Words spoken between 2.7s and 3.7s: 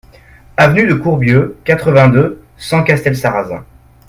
Castelsarrasin